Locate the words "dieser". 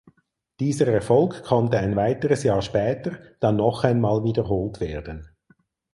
0.59-0.87